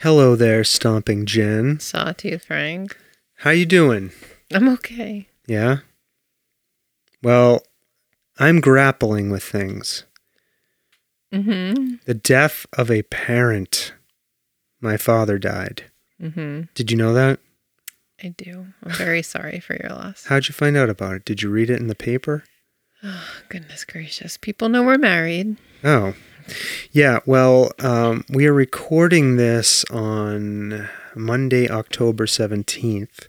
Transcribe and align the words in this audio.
Hello 0.00 0.36
there, 0.36 0.62
Stomping 0.62 1.26
Jen. 1.26 1.80
Sawtooth 1.80 2.44
Frank. 2.44 2.96
How 3.38 3.50
you 3.50 3.66
doing? 3.66 4.12
I'm 4.52 4.68
okay. 4.68 5.28
Yeah? 5.48 5.78
Well, 7.22 7.62
I'm 8.38 8.60
grappling 8.60 9.30
with 9.30 9.42
things. 9.42 10.04
Mm-hmm. 11.34 11.96
The 12.04 12.14
death 12.14 12.66
of 12.74 12.90
a 12.90 13.02
parent. 13.02 13.92
My 14.80 14.96
father 14.96 15.38
died. 15.38 15.90
Mm-hmm. 16.22 16.62
Did 16.74 16.90
you 16.92 16.96
know 16.96 17.12
that? 17.12 17.40
I 18.22 18.28
do. 18.28 18.68
I'm 18.84 18.92
very 18.92 19.22
sorry 19.22 19.58
for 19.58 19.74
your 19.74 19.90
loss. 19.90 20.26
How'd 20.26 20.48
you 20.48 20.54
find 20.54 20.76
out 20.76 20.88
about 20.88 21.16
it? 21.16 21.24
Did 21.24 21.42
you 21.42 21.50
read 21.50 21.70
it 21.70 21.80
in 21.80 21.88
the 21.88 21.94
paper? 21.96 22.44
Oh, 23.06 23.24
goodness 23.48 23.84
gracious. 23.84 24.36
People 24.36 24.68
know 24.68 24.82
we're 24.82 24.98
married. 24.98 25.56
Oh, 25.84 26.14
yeah. 26.92 27.20
Well, 27.26 27.72
um, 27.78 28.24
we 28.28 28.46
are 28.46 28.52
recording 28.52 29.36
this 29.36 29.84
on 29.90 30.88
Monday, 31.14 31.68
October 31.68 32.26
17th, 32.26 33.26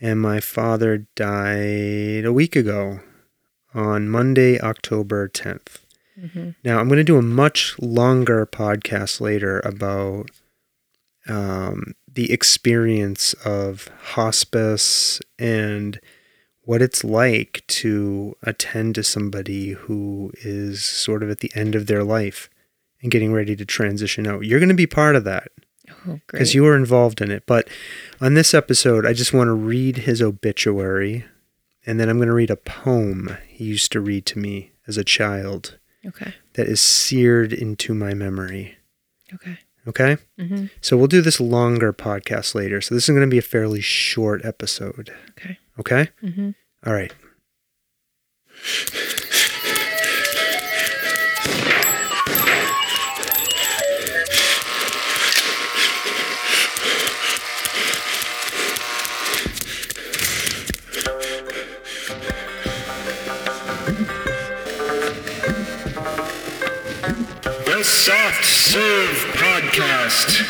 and 0.00 0.20
my 0.20 0.40
father 0.40 1.06
died 1.14 2.24
a 2.24 2.32
week 2.32 2.56
ago 2.56 3.00
on 3.74 4.08
Monday, 4.08 4.60
October 4.60 5.28
10th. 5.28 5.78
Mm-hmm. 6.18 6.50
Now, 6.64 6.80
I'm 6.80 6.88
going 6.88 6.98
to 6.98 7.04
do 7.04 7.16
a 7.16 7.22
much 7.22 7.78
longer 7.78 8.46
podcast 8.46 9.20
later 9.20 9.60
about 9.60 10.30
um, 11.28 11.94
the 12.12 12.32
experience 12.32 13.32
of 13.44 13.88
hospice 14.02 15.20
and 15.38 16.00
what 16.70 16.80
it's 16.80 17.02
like 17.02 17.64
to 17.66 18.36
attend 18.44 18.94
to 18.94 19.02
somebody 19.02 19.70
who 19.70 20.30
is 20.42 20.84
sort 20.84 21.20
of 21.20 21.28
at 21.28 21.40
the 21.40 21.50
end 21.56 21.74
of 21.74 21.88
their 21.88 22.04
life 22.04 22.48
and 23.02 23.10
getting 23.10 23.32
ready 23.32 23.56
to 23.56 23.64
transition 23.64 24.24
out. 24.24 24.44
You're 24.44 24.60
going 24.60 24.68
to 24.68 24.74
be 24.86 24.86
part 24.86 25.16
of 25.16 25.24
that 25.24 25.48
Oh, 26.06 26.20
because 26.28 26.54
you 26.54 26.62
were 26.62 26.76
involved 26.76 27.20
in 27.20 27.32
it. 27.32 27.42
But 27.44 27.66
on 28.20 28.34
this 28.34 28.54
episode, 28.54 29.04
I 29.04 29.12
just 29.14 29.32
want 29.34 29.48
to 29.48 29.52
read 29.52 29.96
his 29.96 30.22
obituary 30.22 31.24
and 31.84 31.98
then 31.98 32.08
I'm 32.08 32.18
going 32.18 32.28
to 32.28 32.34
read 32.34 32.50
a 32.52 32.56
poem 32.56 33.36
he 33.48 33.64
used 33.64 33.90
to 33.90 34.00
read 34.00 34.24
to 34.26 34.38
me 34.38 34.70
as 34.86 34.96
a 34.96 35.02
child 35.02 35.76
Okay. 36.06 36.34
that 36.52 36.68
is 36.68 36.80
seared 36.80 37.52
into 37.52 37.94
my 37.94 38.14
memory. 38.14 38.76
Okay. 39.34 39.58
Okay? 39.88 40.18
Mm-hmm. 40.38 40.66
So 40.80 40.96
we'll 40.96 41.08
do 41.08 41.20
this 41.20 41.40
longer 41.40 41.92
podcast 41.92 42.54
later. 42.54 42.80
So 42.80 42.94
this 42.94 43.08
is 43.08 43.12
going 43.12 43.28
to 43.28 43.34
be 43.34 43.38
a 43.38 43.42
fairly 43.42 43.80
short 43.80 44.44
episode. 44.44 45.12
Okay. 45.30 45.58
Okay? 45.80 46.10
Mm-hmm. 46.22 46.50
All 46.86 46.94
right. 46.94 47.12
The 67.66 67.84
Soft 67.84 68.44
Serve 68.46 69.16
Podcast. 69.34 70.46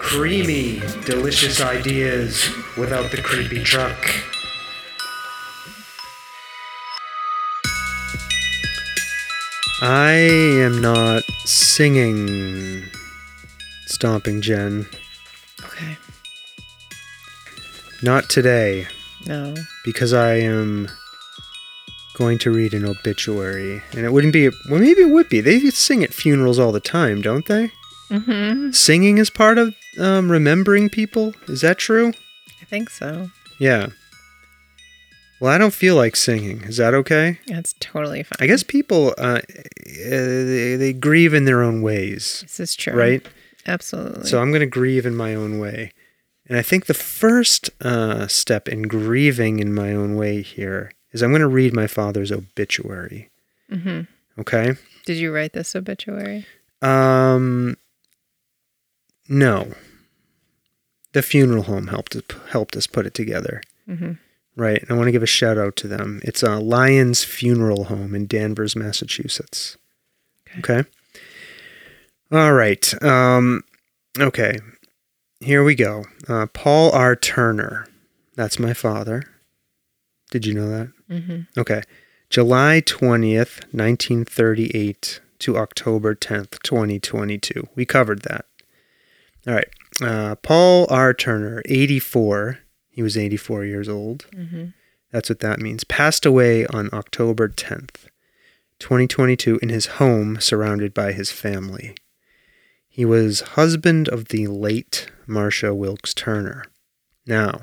Creamy, 0.00 0.80
delicious 1.04 1.60
ideas 1.60 2.50
without 2.76 3.12
the 3.12 3.22
creepy 3.22 3.62
truck. 3.62 4.27
I 9.80 10.10
am 10.10 10.80
not 10.80 11.22
singing 11.44 12.82
Stomping 13.86 14.40
Jen. 14.40 14.86
Okay. 15.64 15.96
Not 18.02 18.28
today, 18.28 18.86
No. 19.26 19.54
because 19.84 20.12
I 20.12 20.34
am 20.36 20.88
going 22.14 22.38
to 22.38 22.50
read 22.50 22.74
an 22.74 22.84
obituary. 22.84 23.82
And 23.92 24.04
it 24.04 24.12
wouldn't 24.12 24.32
be, 24.32 24.48
well, 24.68 24.80
maybe 24.80 25.02
it 25.02 25.10
would 25.10 25.28
be. 25.28 25.40
They 25.40 25.60
sing 25.70 26.02
at 26.02 26.12
funerals 26.12 26.58
all 26.58 26.72
the 26.72 26.80
time, 26.80 27.22
don't 27.22 27.46
they? 27.46 27.70
Mm-hmm. 28.10 28.72
Singing 28.72 29.18
is 29.18 29.30
part 29.30 29.58
of 29.58 29.74
um, 29.98 30.30
remembering 30.30 30.88
people. 30.88 31.34
Is 31.46 31.60
that 31.60 31.78
true? 31.78 32.12
I 32.60 32.64
think 32.64 32.90
so. 32.90 33.30
Yeah. 33.60 33.88
Well, 35.40 35.52
I 35.52 35.58
don't 35.58 35.74
feel 35.74 35.94
like 35.94 36.16
singing. 36.16 36.62
Is 36.64 36.78
that 36.78 36.94
okay? 36.94 37.38
That's 37.46 37.74
totally 37.80 38.22
fine. 38.24 38.38
I 38.40 38.46
guess 38.46 38.62
people 38.62 39.14
uh, 39.18 39.40
uh, 39.40 39.40
they, 39.84 40.76
they 40.76 40.92
grieve 40.92 41.32
in 41.34 41.44
their 41.44 41.62
own 41.62 41.80
ways, 41.82 42.40
this 42.42 42.60
is 42.60 42.74
true. 42.74 42.94
right? 42.94 43.26
Absolutely. 43.66 44.24
So 44.28 44.40
I'm 44.40 44.50
going 44.50 44.60
to 44.60 44.66
grieve 44.66 45.06
in 45.06 45.14
my 45.14 45.34
own 45.34 45.58
way. 45.58 45.92
And 46.48 46.56
I 46.56 46.62
think 46.62 46.86
the 46.86 46.94
first 46.94 47.70
uh, 47.82 48.26
step 48.26 48.68
in 48.68 48.82
grieving 48.82 49.58
in 49.60 49.74
my 49.74 49.92
own 49.92 50.16
way 50.16 50.40
here 50.42 50.90
is 51.12 51.22
I'm 51.22 51.30
going 51.30 51.40
to 51.42 51.48
read 51.48 51.74
my 51.74 51.86
father's 51.86 52.32
obituary. 52.32 53.30
mm-hmm. 53.70 54.02
Okay? 54.40 54.74
Did 55.04 55.16
you 55.18 55.34
write 55.34 55.52
this 55.52 55.74
obituary? 55.76 56.46
Um 56.80 57.76
no. 59.28 59.72
The 61.12 61.22
funeral 61.22 61.64
home 61.64 61.88
helped 61.88 62.14
us, 62.16 62.22
helped 62.50 62.76
us 62.76 62.86
put 62.86 63.04
it 63.06 63.14
together. 63.14 63.62
Mm-hmm. 63.88 64.12
Right. 64.58 64.82
And 64.82 64.90
I 64.90 64.94
want 64.94 65.06
to 65.06 65.12
give 65.12 65.22
a 65.22 65.26
shout 65.26 65.56
out 65.56 65.76
to 65.76 65.88
them. 65.88 66.20
It's 66.24 66.42
a 66.42 66.58
Lyons 66.58 67.22
Funeral 67.22 67.84
Home 67.84 68.12
in 68.12 68.26
Danvers, 68.26 68.74
Massachusetts. 68.74 69.76
Okay. 70.58 70.82
All 72.32 72.52
right. 72.52 73.02
Um, 73.02 73.62
okay. 74.18 74.58
Here 75.38 75.62
we 75.62 75.76
go. 75.76 76.04
Uh, 76.26 76.46
Paul 76.52 76.90
R. 76.90 77.14
Turner. 77.14 77.86
That's 78.34 78.58
my 78.58 78.72
father. 78.72 79.22
Did 80.32 80.44
you 80.44 80.54
know 80.54 80.68
that? 80.68 80.92
Mm-hmm. 81.08 81.60
Okay. 81.60 81.82
July 82.28 82.82
20th, 82.84 83.62
1938 83.72 85.20
to 85.38 85.56
October 85.56 86.16
10th, 86.16 86.60
2022. 86.64 87.68
We 87.76 87.86
covered 87.86 88.22
that. 88.22 88.44
All 89.46 89.54
right. 89.54 89.68
Uh, 90.02 90.34
Paul 90.34 90.88
R. 90.90 91.14
Turner, 91.14 91.62
84. 91.66 92.58
He 92.98 93.02
was 93.02 93.16
84 93.16 93.64
years 93.64 93.88
old. 93.88 94.26
Mm-hmm. 94.34 94.64
That's 95.12 95.28
what 95.28 95.38
that 95.38 95.60
means. 95.60 95.84
Passed 95.84 96.26
away 96.26 96.66
on 96.66 96.90
October 96.92 97.48
10th, 97.48 98.06
2022, 98.80 99.60
in 99.62 99.68
his 99.68 99.86
home 99.86 100.40
surrounded 100.40 100.92
by 100.92 101.12
his 101.12 101.30
family. 101.30 101.94
He 102.88 103.04
was 103.04 103.40
husband 103.54 104.08
of 104.08 104.30
the 104.30 104.48
late 104.48 105.12
Marcia 105.28 105.72
Wilkes 105.76 106.12
Turner. 106.12 106.64
Now, 107.24 107.60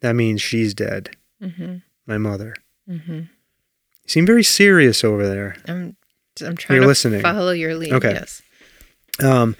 that 0.00 0.14
means 0.16 0.40
she's 0.40 0.72
dead, 0.72 1.10
Mm-hmm. 1.42 1.76
my 2.06 2.16
mother. 2.16 2.54
Mm-hmm. 2.88 3.12
You 3.12 3.26
seem 4.06 4.24
very 4.24 4.42
serious 4.44 5.04
over 5.04 5.28
there. 5.28 5.56
I'm 5.68 5.94
I'm 6.42 6.56
trying 6.56 6.76
You're 6.76 6.84
to 6.84 6.88
listening. 6.88 7.20
follow 7.20 7.50
your 7.50 7.74
lead. 7.74 7.92
Okay. 7.92 8.12
Yes. 8.14 8.40
Um, 9.22 9.56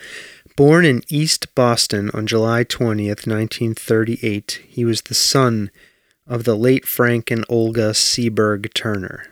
born 0.59 0.85
in 0.85 1.05
East 1.07 1.55
Boston 1.55 2.11
on 2.13 2.27
July 2.27 2.65
20th, 2.65 3.29
1938, 3.29 4.61
he 4.67 4.85
was 4.85 5.03
the 5.03 5.15
son 5.15 5.71
of 6.27 6.43
the 6.43 6.57
late 6.57 6.85
Frank 6.85 7.31
and 7.31 7.45
Olga 7.49 7.91
Seberg 7.91 8.75
Turner. 8.75 9.25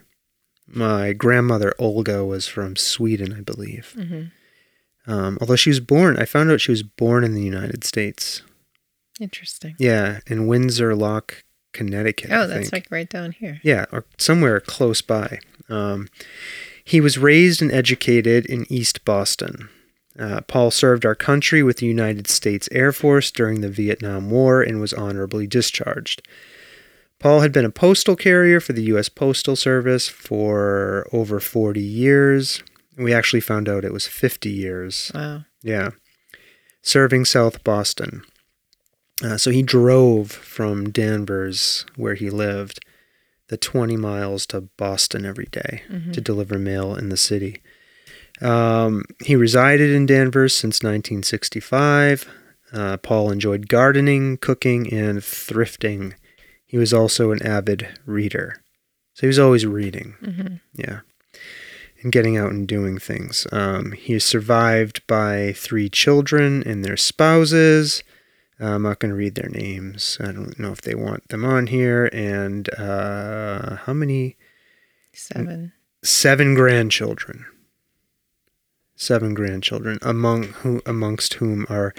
My 0.68 1.12
grandmother 1.12 1.74
Olga 1.80 2.24
was 2.24 2.46
from 2.46 2.76
Sweden, 2.76 3.34
I 3.36 3.40
believe. 3.40 3.92
Mm-hmm. 3.98 5.10
Um, 5.10 5.36
although 5.40 5.56
she 5.56 5.70
was 5.70 5.80
born, 5.80 6.16
I 6.16 6.26
found 6.26 6.52
out 6.52 6.60
she 6.60 6.70
was 6.70 6.84
born 6.84 7.24
in 7.24 7.34
the 7.34 7.42
United 7.42 7.82
States. 7.82 8.42
Interesting. 9.20 9.74
Yeah, 9.80 10.20
in 10.28 10.46
Windsor 10.46 10.94
Lock, 10.94 11.42
Connecticut. 11.72 12.30
I 12.30 12.36
Oh, 12.36 12.46
that's 12.46 12.72
like 12.72 12.86
right 12.88 13.10
down 13.10 13.32
here. 13.32 13.60
Yeah, 13.64 13.86
or 13.90 14.04
somewhere 14.16 14.60
close 14.60 15.02
by. 15.02 15.40
Um, 15.68 16.08
he 16.84 17.00
was 17.00 17.18
raised 17.18 17.60
and 17.62 17.72
educated 17.72 18.46
in 18.46 18.64
East 18.72 19.04
Boston. 19.04 19.70
Uh, 20.18 20.40
Paul 20.42 20.70
served 20.70 21.04
our 21.04 21.14
country 21.14 21.62
with 21.62 21.78
the 21.78 21.86
United 21.86 22.26
States 22.26 22.68
Air 22.72 22.92
Force 22.92 23.30
during 23.30 23.60
the 23.60 23.68
Vietnam 23.68 24.30
War 24.30 24.62
and 24.62 24.80
was 24.80 24.94
honorably 24.94 25.46
discharged. 25.46 26.26
Paul 27.18 27.40
had 27.40 27.52
been 27.52 27.64
a 27.64 27.70
postal 27.70 28.16
carrier 28.16 28.60
for 28.60 28.72
the 28.72 28.84
U.S. 28.84 29.08
Postal 29.08 29.56
Service 29.56 30.08
for 30.08 31.06
over 31.12 31.40
40 31.40 31.80
years. 31.80 32.62
We 32.96 33.12
actually 33.12 33.40
found 33.40 33.68
out 33.68 33.84
it 33.84 33.92
was 33.92 34.06
50 34.06 34.50
years. 34.50 35.10
Wow. 35.14 35.44
Yeah. 35.62 35.90
Serving 36.82 37.24
South 37.24 37.64
Boston. 37.64 38.22
Uh, 39.24 39.38
so 39.38 39.50
he 39.50 39.62
drove 39.62 40.30
from 40.30 40.90
Danvers, 40.90 41.86
where 41.96 42.14
he 42.14 42.28
lived, 42.28 42.80
the 43.48 43.56
20 43.56 43.96
miles 43.96 44.46
to 44.46 44.62
Boston 44.76 45.24
every 45.24 45.46
day 45.46 45.82
to 46.12 46.20
deliver 46.20 46.58
mail 46.58 46.94
in 46.94 47.08
the 47.08 47.16
city. 47.16 47.62
Um, 48.42 49.04
he 49.24 49.36
resided 49.36 49.90
in 49.90 50.06
Danvers 50.06 50.54
since 50.54 50.82
1965. 50.82 52.28
Uh, 52.72 52.96
Paul 52.98 53.30
enjoyed 53.30 53.68
gardening, 53.68 54.36
cooking, 54.36 54.92
and 54.92 55.18
thrifting. 55.18 56.14
He 56.66 56.76
was 56.76 56.92
also 56.92 57.30
an 57.30 57.44
avid 57.46 57.88
reader. 58.04 58.62
So 59.14 59.22
he 59.22 59.28
was 59.28 59.38
always 59.38 59.64
reading. 59.64 60.14
hmm 60.20 60.56
Yeah. 60.74 61.00
And 62.02 62.12
getting 62.12 62.36
out 62.36 62.50
and 62.50 62.68
doing 62.68 62.98
things. 62.98 63.46
Um, 63.52 63.92
he 63.92 64.12
is 64.14 64.24
survived 64.24 65.06
by 65.06 65.54
three 65.56 65.88
children 65.88 66.62
and 66.66 66.84
their 66.84 66.96
spouses. 66.96 68.02
Uh, 68.60 68.72
I'm 68.74 68.82
not 68.82 68.98
going 68.98 69.10
to 69.10 69.16
read 69.16 69.34
their 69.34 69.48
names. 69.48 70.18
I 70.20 70.26
don't 70.32 70.58
know 70.58 70.72
if 70.72 70.82
they 70.82 70.94
want 70.94 71.28
them 71.28 71.44
on 71.44 71.68
here. 71.68 72.10
And 72.12 72.68
uh, 72.78 73.76
how 73.76 73.94
many? 73.94 74.36
Seven. 75.14 75.72
Seven 76.04 76.54
grandchildren. 76.54 77.46
Seven 78.96 79.34
grandchildren, 79.34 79.98
among 80.02 80.44
who, 80.44 80.80
amongst 80.86 81.34
whom 81.34 81.66
are 81.68 81.94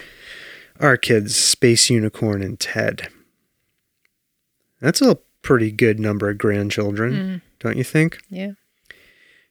our 0.80 0.98
kids, 0.98 1.36
Space 1.36 1.90
Unicorn 1.90 2.42
and 2.42 2.60
Ted. 2.60 3.10
That's 4.82 5.02
a 5.02 5.18
pretty 5.42 5.72
good 5.72 6.00
number 6.00 6.30
of 6.30 6.38
grandchildren, 6.38 7.14
Mm, 7.14 7.42
don't 7.60 7.78
you 7.78 7.84
think? 7.84 8.20
yeah. 8.30 8.52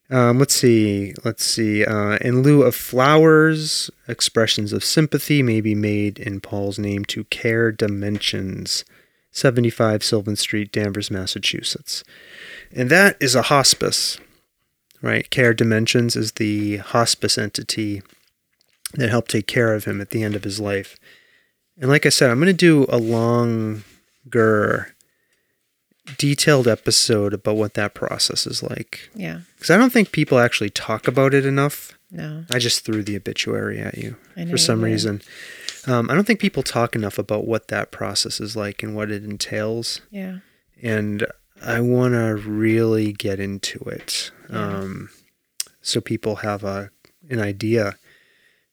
Um, 0.08 0.38
let's 0.38 0.54
see. 0.54 1.14
Let's 1.25 1.44
see. 1.44 1.84
Uh, 1.84 2.16
in 2.20 2.43
lieu 2.43 2.62
of 2.62 2.76
flowers, 2.76 3.90
expressions 4.06 4.72
of 4.72 4.84
sympathy 4.84 5.43
may 5.43 5.60
be 5.60 5.75
made 5.75 6.20
in 6.20 6.40
Paul's 6.40 6.78
name 6.78 7.04
to 7.06 7.25
Care 7.25 7.72
Dimensions, 7.72 8.84
75 9.32 10.04
Sylvan 10.04 10.37
Street, 10.37 10.70
Danvers, 10.70 11.10
Massachusetts. 11.10 12.04
And 12.72 12.88
that 12.88 13.16
is 13.20 13.34
a 13.34 13.43
hospice, 13.43 14.19
right? 15.02 15.28
Care 15.31 15.54
Dimensions 15.54 16.16
is 16.16 16.32
the 16.32 16.78
hospice 16.78 17.37
entity 17.38 18.02
that 18.94 19.10
helped 19.10 19.31
take 19.31 19.46
care 19.46 19.75
of 19.75 19.84
him 19.84 20.00
at 20.00 20.10
the 20.10 20.22
end 20.22 20.34
of 20.34 20.44
his 20.44 20.60
life. 20.60 20.96
And 21.78 21.90
like 21.90 22.06
I 22.06 22.08
said, 22.10 22.31
I'm 22.31 22.38
going 22.38 22.46
to 22.46 22.52
do 22.52 22.87
a 22.88 22.96
longer, 22.98 24.94
detailed 26.19 26.69
episode 26.69 27.34
about 27.34 27.56
what 27.56 27.75
that 27.75 27.93
process 27.94 28.46
is 28.46 28.62
like 28.62 29.10
Yeah. 29.14 29.40
because 29.56 29.70
I 29.70 29.76
don't 29.76 29.93
think 29.93 30.12
people 30.12 30.38
actually 30.38 30.70
talk 30.70 31.08
about 31.08 31.34
it 31.34 31.44
enough. 31.44 31.98
No. 32.12 32.44
I 32.52 32.58
just 32.60 32.84
threw 32.84 33.02
the 33.02 33.16
obituary 33.16 33.81
at 33.81 33.98
you 33.98 34.16
for 34.48 34.56
some 34.56 34.78
did. 34.81 34.87
reason. 34.87 35.22
Um, 35.88 36.08
I 36.08 36.14
don't 36.14 36.25
think 36.25 36.38
people 36.40 36.62
talk 36.62 36.94
enough 36.94 37.19
about 37.19 37.46
what 37.46 37.69
that 37.69 37.90
process 37.90 38.40
is 38.40 38.54
like 38.56 38.82
and 38.84 38.94
what 38.94 39.10
it 39.10 39.25
entails. 39.25 40.00
Yeah. 40.10 40.38
And 40.82 41.26
I 41.64 41.81
want 41.81 42.14
to 42.14 42.37
really 42.37 43.12
get 43.12 43.41
into 43.41 43.79
it 43.81 44.31
Yeah. 44.50 44.79
um, 44.79 45.11
so 45.81 46.00
people 46.00 46.37
have 46.37 46.64
a 46.64 46.91
an 47.29 47.41
idea. 47.41 47.97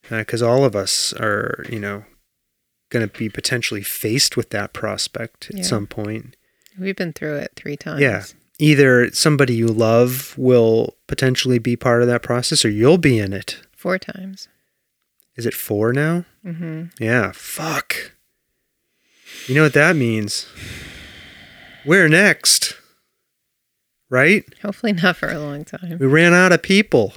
Because 0.09 0.41
all 0.41 0.65
of 0.65 0.75
us 0.75 1.13
are, 1.13 1.65
you 1.69 1.79
know, 1.79 2.03
going 2.89 3.07
to 3.07 3.17
be 3.17 3.29
potentially 3.29 3.81
faced 3.83 4.35
with 4.35 4.49
that 4.49 4.73
prospect 4.73 5.49
at 5.57 5.63
some 5.63 5.87
point. 5.87 6.35
We've 6.77 6.95
been 6.95 7.13
through 7.13 7.37
it 7.37 7.53
three 7.55 7.77
times. 7.77 8.01
Yeah. 8.01 8.25
Either 8.59 9.09
somebody 9.13 9.55
you 9.55 9.67
love 9.67 10.35
will 10.37 10.97
potentially 11.07 11.57
be 11.57 11.75
part 11.77 12.01
of 12.01 12.07
that 12.09 12.21
process 12.21 12.65
or 12.65 12.69
you'll 12.69 12.97
be 12.97 13.17
in 13.17 13.31
it. 13.31 13.61
Four 13.75 13.97
times. 13.97 14.49
Is 15.37 15.45
it 15.45 15.53
four 15.53 15.93
now? 15.93 16.25
Mm-hmm. 16.45 16.87
Yeah. 16.99 17.31
Fuck. 17.33 18.11
You 19.47 19.55
know 19.55 19.63
what 19.63 19.73
that 19.73 19.95
means? 19.95 20.47
Where 21.85 22.07
next? 22.09 22.75
Right? 24.09 24.45
Hopefully 24.61 24.93
not 24.93 25.17
for 25.17 25.29
a 25.29 25.39
long 25.39 25.65
time. 25.65 25.97
We 25.99 26.05
ran 26.05 26.33
out 26.33 26.51
of 26.51 26.61
people. 26.61 27.13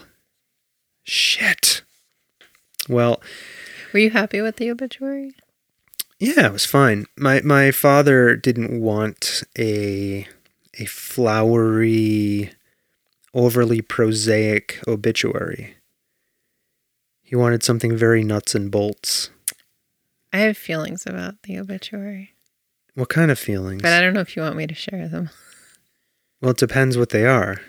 Shit. 1.02 1.82
Well, 2.88 3.20
Were 3.92 3.98
you 4.00 4.10
happy 4.10 4.40
with 4.40 4.56
the 4.56 4.70
obituary? 4.70 5.34
yeah, 6.18 6.46
it 6.46 6.52
was 6.52 6.64
fine. 6.66 7.06
My 7.16 7.40
my 7.42 7.70
father 7.70 8.36
didn't 8.36 8.80
want 8.80 9.42
a 9.58 10.26
a 10.78 10.84
flowery, 10.86 12.52
overly 13.34 13.80
prosaic 13.82 14.80
obituary. 14.88 15.74
He 17.22 17.34
wanted 17.36 17.62
something 17.62 17.96
very 17.96 18.22
nuts 18.22 18.54
and 18.54 18.70
bolts. 18.70 19.30
I 20.32 20.38
have 20.38 20.56
feelings 20.56 21.04
about 21.06 21.42
the 21.42 21.58
obituary, 21.58 22.34
What 22.96 23.08
kind 23.08 23.31
of 23.31 23.38
feelings? 23.38 23.82
but 23.82 23.93
I 23.93 24.00
don't 24.00 24.12
know 24.14 24.20
if 24.20 24.34
you 24.37 24.43
want 24.43 24.56
me 24.56 24.66
to 24.66 24.75
share 24.75 25.06
them. 25.06 25.31
well, 26.43 26.50
it 26.50 26.56
depends 26.56 26.98
what 26.98 27.10
they 27.10 27.25
are. 27.26 27.60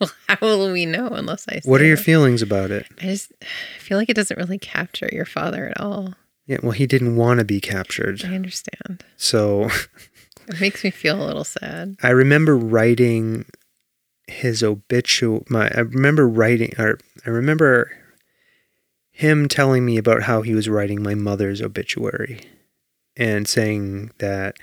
Well, 0.00 0.10
how 0.28 0.36
will 0.40 0.72
we 0.72 0.84
know 0.86 1.08
unless 1.08 1.46
I? 1.48 1.60
What 1.64 1.80
are 1.80 1.86
your 1.86 1.96
them? 1.96 2.04
feelings 2.04 2.42
about 2.42 2.70
it? 2.70 2.86
I 3.00 3.04
just 3.04 3.32
I 3.42 3.78
feel 3.78 3.96
like 3.98 4.08
it 4.10 4.16
doesn't 4.16 4.36
really 4.38 4.58
capture 4.58 5.08
your 5.12 5.24
father 5.26 5.68
at 5.68 5.80
all. 5.80 6.14
Yeah, 6.46 6.58
well, 6.62 6.72
he 6.72 6.86
didn't 6.86 7.16
want 7.16 7.38
to 7.38 7.44
be 7.44 7.60
captured. 7.60 8.22
I 8.24 8.34
understand. 8.34 9.04
So 9.16 9.68
It 10.48 10.60
makes 10.60 10.82
me 10.82 10.90
feel 10.90 11.22
a 11.22 11.26
little 11.26 11.44
sad. 11.44 11.96
I 12.02 12.10
remember 12.10 12.56
writing 12.58 13.44
his 14.26 14.62
obituary. 14.62 15.44
My 15.48 15.70
I 15.72 15.80
remember 15.80 16.28
writing, 16.28 16.72
or 16.78 16.98
I 17.24 17.30
remember 17.30 17.92
him 19.12 19.46
telling 19.48 19.84
me 19.84 19.98
about 19.98 20.22
how 20.22 20.42
he 20.42 20.54
was 20.54 20.68
writing 20.68 21.02
my 21.02 21.14
mother's 21.14 21.62
obituary, 21.62 22.40
and 23.16 23.46
saying 23.46 24.10
that 24.18 24.56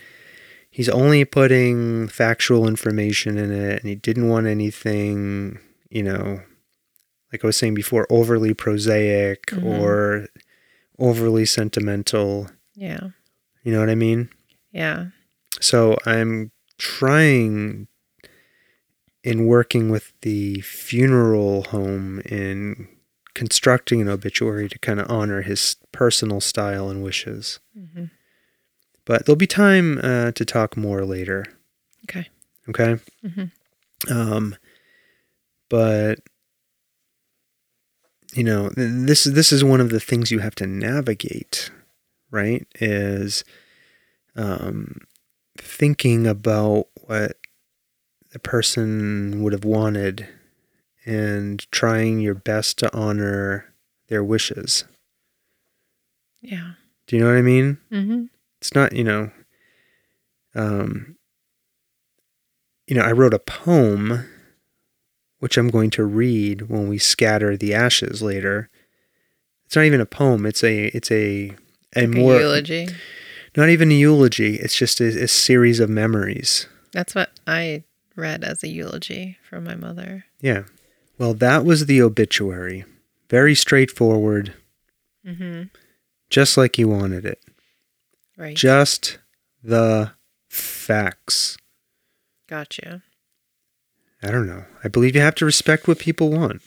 he's 0.70 0.90
only 0.90 1.26
putting 1.26 2.08
factual 2.08 2.68
information 2.68 3.38
in 3.38 3.52
it, 3.52 3.80
and 3.82 3.90
he 3.90 3.96
didn't 3.96 4.28
want 4.30 4.48
anything, 4.48 5.60
you 5.90 6.04
know, 6.04 6.42
like 7.32 7.44
I 7.44 7.48
was 7.48 7.58
saying 7.58 7.76
before, 7.76 8.08
overly 8.10 8.54
prosaic 8.54 9.48
Mhm. 9.48 9.64
or 9.64 10.28
overly 10.98 11.46
sentimental. 11.46 12.50
Yeah. 12.76 13.10
You 13.64 13.72
know 13.74 13.80
what 13.80 13.90
I 13.90 13.96
mean? 13.96 14.30
Yeah. 14.72 15.08
So 15.60 15.98
I'm 16.06 16.52
trying 16.78 17.88
in 19.24 19.46
working 19.46 19.90
with 19.90 20.14
the 20.22 20.62
funeral 20.62 21.64
home 21.64 22.22
in 22.22 22.88
constructing 23.34 24.02
an 24.02 24.08
obituary 24.08 24.70
to 24.70 24.80
kind 24.80 25.00
of 25.00 25.10
honor 25.10 25.42
his 25.42 25.76
personal 25.92 26.40
style 26.42 26.90
and 26.90 27.04
wishes. 27.04 27.60
hmm 27.74 28.06
But 29.10 29.26
there'll 29.26 29.36
be 29.38 29.48
time 29.48 29.98
uh, 30.04 30.34
to 30.34 30.46
talk 30.46 30.78
more 30.78 31.04
later. 31.04 31.44
Okay. 32.04 32.30
Okay. 32.70 33.02
hmm 33.24 33.46
Um, 34.08 34.56
but 35.68 36.20
you 38.36 38.44
know, 38.44 38.70
this 38.76 39.24
this 39.24 39.52
is 39.52 39.64
one 39.64 39.82
of 39.82 39.90
the 39.90 40.00
things 40.00 40.30
you 40.30 40.38
have 40.40 40.54
to 40.56 40.68
navigate, 40.68 41.72
right? 42.30 42.68
Is 42.80 43.44
um, 44.36 44.98
thinking 45.58 46.28
about 46.28 46.90
what 47.08 47.38
the 48.32 48.38
person 48.38 49.42
would 49.42 49.54
have 49.54 49.66
wanted 49.66 50.28
and 51.04 51.66
trying 51.72 52.20
your 52.20 52.36
best 52.36 52.78
to 52.78 52.96
honor 52.96 53.74
their 54.08 54.24
wishes. 54.24 54.84
Yeah. 56.42 56.74
Do 57.08 57.16
you 57.16 57.24
know 57.24 57.30
what 57.30 57.40
I 57.40 57.42
mean? 57.42 57.80
hmm 57.90 58.26
it's 58.60 58.74
not 58.76 58.94
you 58.94 59.04
know 59.04 59.32
um 60.56 61.16
you 62.88 62.96
know 62.96 63.02
i 63.04 63.12
wrote 63.12 63.34
a 63.34 63.40
poem 63.40 64.26
which 65.40 65.58
i'm 65.58 65.70
going 65.70 65.90
to 65.90 66.04
read 66.04 66.64
when 66.70 66.88
we 66.90 66.98
scatter 66.98 67.56
the 67.56 67.74
ashes 67.74 68.22
later. 68.22 68.70
It's 69.66 69.76
not 69.76 69.86
even 69.86 70.02
a 70.02 70.06
poem. 70.08 70.46
It's 70.48 70.64
a 70.64 70.86
it's 70.88 71.12
a 71.12 71.52
a 71.96 72.02
Like 72.08 72.10
more 72.10 72.36
a 72.36 72.40
eulogy. 72.40 72.88
not 73.56 73.70
even 73.70 73.92
a 73.92 73.96
eulogy. 73.96 74.56
It's 74.56 74.76
just 74.76 75.00
a, 75.00 75.06
a 75.24 75.28
series 75.28 75.80
of 75.80 75.90
memories. 75.92 76.66
That's 76.92 77.14
what 77.16 77.30
I 77.48 77.84
read 78.16 78.44
as 78.44 78.64
a 78.64 78.68
eulogy 78.68 79.38
from 79.48 79.64
my 79.66 79.76
mother. 79.76 80.26
yeah. 80.42 80.64
Well 81.20 81.34
that 81.36 81.64
was 81.66 81.86
the 81.86 82.02
obituary. 82.02 82.84
Very 83.30 83.54
straightforward. 83.56 84.54
Mm-hmm. 85.26 85.64
just 86.30 86.58
like 86.58 86.78
you 86.80 86.88
wanted 86.88 87.26
it 87.26 87.40
Right. 88.40 88.56
just 88.56 89.20
the 89.62 90.14
facts 90.50 91.58
gotcha. 92.48 93.04
i 94.24 94.32
don't 94.32 94.48
know 94.48 94.64
i 94.84 94.88
believe 94.88 95.14
you 95.16 95.22
have 95.22 95.36
to 95.36 95.46
respect 95.46 95.88
what 95.88 96.00
people 96.00 96.32
want 96.32 96.62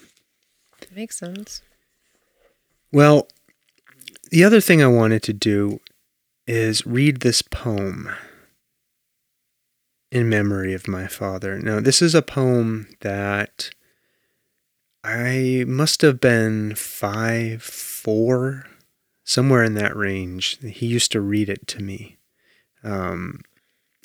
That 0.80 0.94
Makes 0.94 1.18
sense. 1.18 1.62
Well, 2.92 3.26
the 4.30 4.44
other 4.44 4.60
thing 4.60 4.82
I 4.82 4.86
wanted 4.88 5.22
to 5.22 5.32
do 5.32 5.80
is 6.46 6.86
read 6.86 7.20
this 7.20 7.40
poem 7.40 8.10
in 10.10 10.28
memory 10.28 10.74
of 10.74 10.86
my 10.86 11.06
father. 11.06 11.58
Now, 11.58 11.80
this 11.80 12.02
is 12.02 12.14
a 12.14 12.20
poem 12.20 12.88
that 13.00 13.70
I 15.02 15.64
must 15.66 16.02
have 16.02 16.20
been 16.20 16.74
five, 16.74 17.62
four, 17.62 18.66
somewhere 19.32 19.64
in 19.64 19.74
that 19.74 19.96
range. 19.96 20.58
He 20.60 20.86
used 20.86 21.10
to 21.12 21.20
read 21.20 21.48
it 21.48 21.66
to 21.68 21.82
me. 21.82 22.18
Um, 22.84 23.40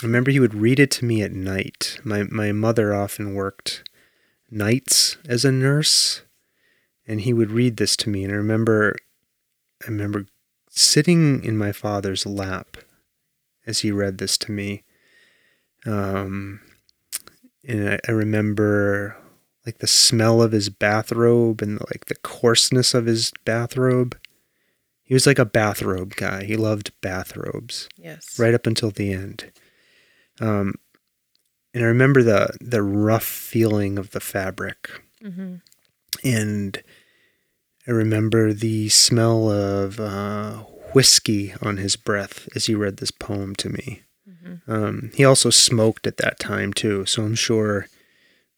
I 0.02 0.06
remember 0.06 0.32
he 0.32 0.40
would 0.40 0.54
read 0.54 0.80
it 0.80 0.92
to 0.92 1.06
me 1.06 1.22
at 1.22 1.32
night. 1.32 2.00
My 2.04 2.24
my 2.24 2.52
mother 2.52 2.94
often 2.94 3.34
worked 3.34 3.84
nights 4.50 5.18
as 5.28 5.44
a 5.44 5.52
nurse, 5.52 6.22
and 7.06 7.22
he 7.22 7.34
would 7.34 7.52
read 7.52 7.78
this 7.78 7.98
to 7.98 8.10
me. 8.10 8.24
And 8.24 8.32
I 8.32 8.38
remember, 8.38 8.96
I 9.84 9.90
remember 9.90 10.28
sitting 10.70 11.44
in 11.44 11.58
my 11.58 11.72
father's 11.72 12.26
lap 12.26 12.78
as 13.66 13.80
he 13.80 13.92
read 13.92 14.20
this 14.20 14.38
to 14.38 14.52
me. 14.52 14.84
Um, 15.86 16.62
and 17.68 17.90
I, 17.90 18.00
I 18.08 18.12
remember 18.12 19.18
like 19.66 19.80
the 19.80 19.88
smell 19.88 20.42
of 20.42 20.54
his 20.54 20.70
bathrobe 20.70 21.62
and 21.62 21.80
like 21.92 22.06
the 22.06 22.16
coarseness 22.16 22.94
of 22.94 23.08
his 23.08 23.34
bathrobe. 23.44 24.16
He 25.08 25.14
was 25.14 25.26
like 25.26 25.40
a 25.40 25.46
bathrobe 25.46 26.16
guy. 26.16 26.44
He 26.44 26.56
loved 26.58 26.92
bathrobes 27.02 27.88
Yes. 27.98 28.38
right 28.38 28.54
up 28.54 28.68
until 28.68 28.92
the 28.92 29.12
end. 29.14 29.52
Um, 30.40 30.76
and 31.74 31.84
I 31.84 31.88
remember 31.88 32.22
the 32.24 32.56
the 32.62 32.84
rough 32.84 33.24
feeling 33.26 33.98
of 33.98 34.12
the 34.12 34.20
fabric, 34.20 34.90
hmm 35.22 35.56
and 36.24 36.82
I 37.88 37.92
remember 37.92 38.54
the 38.54 38.90
smell 38.90 39.50
of 39.50 40.00
uh, 40.00 40.58
whiskey 40.94 41.54
on 41.62 41.78
his 41.78 41.96
breath 41.96 42.50
as 42.56 42.66
he 42.66 42.76
read 42.76 42.98
this 42.98 43.12
poem 43.12 43.56
to 43.56 43.70
me. 43.70 44.04
hmm 44.26 44.56
Um, 44.72 45.12
he 45.16 45.24
also 45.24 45.50
smoked 45.50 46.06
at 46.08 46.18
that 46.18 46.40
time 46.40 46.74
too, 46.74 47.06
so 47.06 47.24
I'm 47.24 47.36
sure, 47.36 47.88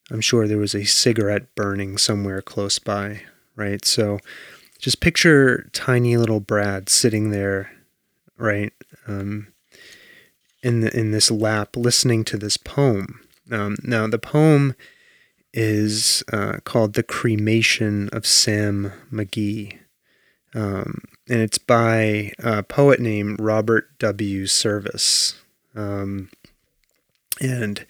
I'm 0.10 0.22
sure 0.22 0.48
there 0.48 0.58
was 0.58 0.74
a 0.76 0.86
cigarette 0.86 1.54
burning 1.56 1.98
somewhere 1.98 2.42
close 2.42 2.80
by, 2.80 3.22
right? 3.56 3.86
So, 3.86 4.20
just 4.80 5.02
picture 5.02 5.70
tiny 5.74 6.18
little 6.18 6.40
Brad 6.40 6.90
sitting 6.90 7.30
there, 7.30 7.70
right, 8.38 8.74
um, 9.08 9.48
in 10.64 10.80
the, 10.80 10.98
in 10.98 11.12
this 11.12 11.30
lap, 11.30 11.76
listening 11.76 12.24
to 12.26 12.38
this 12.38 12.58
poem. 12.58 13.20
Um, 13.52 13.76
now, 13.84 14.08
the 14.08 14.20
poem 14.20 14.76
is 15.54 16.24
uh, 16.32 16.58
called 16.64 16.94
"The 16.94 17.04
Cremation 17.04 18.10
of 18.12 18.26
Sam 18.26 18.94
McGee." 19.12 19.78
Um, 20.56 21.02
and 21.30 21.42
it's 21.42 21.60
by 21.60 22.32
a 22.40 22.64
poet 22.64 23.00
named 23.00 23.40
Robert 23.40 24.00
W. 24.00 24.48
Service. 24.48 25.40
Um, 25.76 26.30
and 27.40 27.86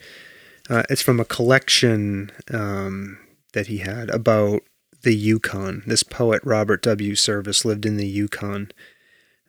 uh, 0.69 0.83
it's 0.89 1.01
from 1.01 1.19
a 1.19 1.25
collection 1.25 2.31
um, 2.51 3.17
that 3.53 3.67
he 3.67 3.77
had 3.77 4.09
about 4.09 4.61
the 5.03 5.15
Yukon. 5.15 5.83
This 5.85 6.03
poet, 6.03 6.41
Robert 6.43 6.81
W. 6.83 7.15
Service, 7.15 7.65
lived 7.65 7.85
in 7.85 7.97
the 7.97 8.07
Yukon. 8.07 8.71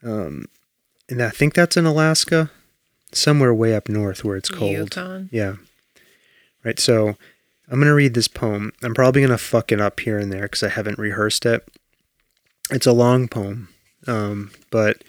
Um, 0.03 0.47
and 1.09 1.23
I 1.23 1.31
think 1.31 1.55
that's 1.55 1.77
in 1.77 1.87
Alaska, 1.87 2.51
somewhere 3.13 3.53
way 3.53 3.75
up 3.75 3.89
north 3.89 4.25
where 4.25 4.37
it's 4.37 4.49
cold. 4.49 4.73
Yukon. 4.73 5.29
Yeah. 5.33 5.57
Right. 6.65 6.79
So 6.79 7.17
I'm 7.69 7.79
going 7.79 7.87
to 7.87 7.95
read 7.95 8.15
this 8.15 8.29
poem. 8.29 8.73
I'm 8.83 8.95
probably 8.95 9.23
going 9.23 9.31
to 9.31 9.39
fuck 9.39 9.73
it 9.73 9.81
up 9.81 10.01
here 10.01 10.19
and 10.19 10.33
there 10.33 10.43
because 10.43 10.63
I 10.63 10.69
haven't 10.69 10.99
rehearsed 10.99 11.47
it. 11.47 11.67
It's 12.71 12.87
a 12.87 12.93
long 12.93 13.29
poem. 13.29 13.69
Um, 14.07 14.51
but 14.71 15.03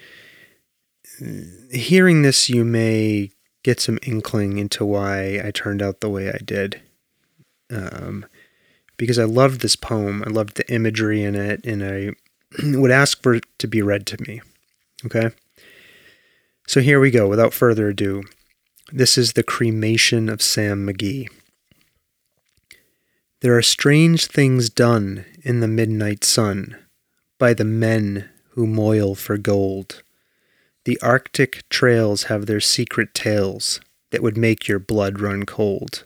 hearing 1.71 2.21
this, 2.21 2.49
you 2.49 2.65
may 2.65 3.31
get 3.63 3.79
some 3.79 3.99
inkling 4.03 4.57
into 4.57 4.85
why 4.85 5.41
I 5.43 5.51
turned 5.51 5.81
out 5.81 6.01
the 6.01 6.09
way 6.09 6.29
I 6.29 6.39
did. 6.43 6.81
Um, 7.69 8.25
because 9.01 9.17
I 9.17 9.23
loved 9.23 9.61
this 9.61 9.75
poem. 9.75 10.23
I 10.27 10.29
loved 10.29 10.57
the 10.57 10.71
imagery 10.71 11.23
in 11.23 11.33
it, 11.33 11.65
and 11.65 11.83
I 11.83 12.11
would 12.77 12.91
ask 12.91 13.19
for 13.23 13.33
it 13.33 13.45
to 13.57 13.67
be 13.67 13.81
read 13.81 14.05
to 14.05 14.21
me. 14.21 14.41
Okay? 15.03 15.31
So 16.67 16.81
here 16.81 16.99
we 16.99 17.09
go, 17.09 17.27
without 17.27 17.51
further 17.51 17.89
ado. 17.89 18.21
This 18.91 19.17
is 19.17 19.33
the 19.33 19.41
cremation 19.41 20.29
of 20.29 20.43
Sam 20.43 20.85
McGee. 20.85 21.27
There 23.39 23.57
are 23.57 23.63
strange 23.63 24.27
things 24.27 24.69
done 24.69 25.25
in 25.41 25.61
the 25.61 25.67
midnight 25.67 26.23
sun 26.23 26.77
by 27.39 27.55
the 27.55 27.65
men 27.65 28.29
who 28.49 28.67
moil 28.67 29.15
for 29.15 29.35
gold. 29.35 30.03
The 30.85 31.01
Arctic 31.01 31.67
trails 31.69 32.25
have 32.25 32.45
their 32.45 32.59
secret 32.59 33.15
tales 33.15 33.81
that 34.11 34.21
would 34.21 34.37
make 34.37 34.67
your 34.67 34.77
blood 34.77 35.19
run 35.19 35.47
cold. 35.47 36.03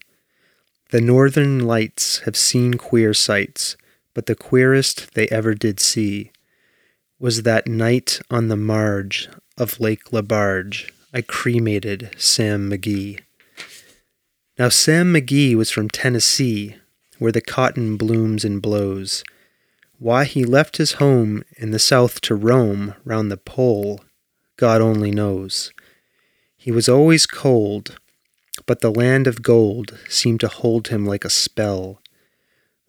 The 0.91 1.01
northern 1.01 1.59
lights 1.59 2.19
have 2.19 2.35
seen 2.35 2.75
queer 2.75 3.13
sights, 3.13 3.75
but 4.13 4.27
the 4.27 4.35
queerest 4.35 5.13
they 5.15 5.27
ever 5.29 5.53
did 5.53 5.79
see 5.79 6.31
was 7.19 7.41
that 7.41 7.67
night 7.67 8.19
on 8.29 8.47
the 8.49 8.55
marge 8.55 9.27
of 9.57 9.79
Lake 9.79 10.11
Lebarge 10.11 10.91
I 11.13 11.21
cremated 11.21 12.11
Sam 12.17 12.69
McGee. 12.69 13.19
Now, 14.59 14.69
Sam 14.69 15.13
McGee 15.13 15.55
was 15.55 15.71
from 15.71 15.89
Tennessee, 15.89 16.75
where 17.19 17.31
the 17.31 17.41
cotton 17.41 17.97
blooms 17.97 18.43
and 18.43 18.61
blows. 18.61 19.23
Why 19.97 20.25
he 20.25 20.43
left 20.43 20.77
his 20.77 20.93
home 20.93 21.43
in 21.57 21.71
the 21.71 21.79
south 21.79 22.19
to 22.21 22.35
roam 22.35 22.95
round 23.05 23.31
the 23.31 23.37
pole, 23.37 24.01
God 24.57 24.81
only 24.81 25.09
knows. 25.09 25.71
He 26.57 26.71
was 26.71 26.89
always 26.89 27.25
cold, 27.25 27.97
but 28.65 28.81
the 28.81 28.91
land 28.91 29.27
of 29.27 29.41
gold 29.41 29.97
seemed 30.09 30.39
to 30.39 30.47
hold 30.47 30.87
him 30.87 31.05
like 31.05 31.25
a 31.25 31.29
spell, 31.29 32.01